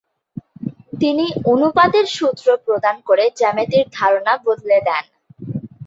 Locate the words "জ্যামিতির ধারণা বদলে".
3.39-4.77